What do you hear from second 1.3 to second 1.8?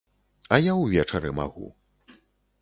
магу.